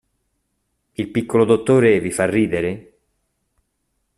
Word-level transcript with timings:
Il 0.93 1.09
piccolo 1.11 1.45
dottore 1.45 1.99
vi 1.99 2.09
fa 2.09 2.25
ridere? 2.25 2.97